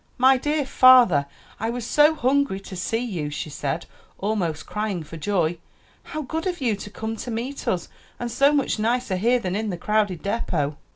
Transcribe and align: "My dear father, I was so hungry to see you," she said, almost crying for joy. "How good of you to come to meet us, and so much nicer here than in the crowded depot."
"My 0.17 0.35
dear 0.37 0.65
father, 0.65 1.27
I 1.59 1.69
was 1.69 1.85
so 1.85 2.15
hungry 2.15 2.59
to 2.61 2.75
see 2.75 3.05
you," 3.05 3.29
she 3.29 3.51
said, 3.51 3.85
almost 4.17 4.65
crying 4.65 5.03
for 5.03 5.15
joy. 5.15 5.59
"How 6.05 6.23
good 6.23 6.47
of 6.47 6.59
you 6.59 6.75
to 6.75 6.89
come 6.89 7.15
to 7.17 7.29
meet 7.29 7.67
us, 7.67 7.87
and 8.19 8.31
so 8.31 8.51
much 8.51 8.79
nicer 8.79 9.15
here 9.15 9.37
than 9.37 9.55
in 9.55 9.69
the 9.69 9.77
crowded 9.77 10.23
depot." 10.23 10.75